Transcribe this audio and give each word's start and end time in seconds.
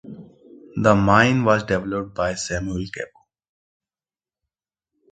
The 0.77 0.95
mine 0.95 1.43
was 1.43 1.61
developed 1.61 2.15
by 2.15 2.33
Samuel 2.33 2.79
Gebo. 2.87 3.21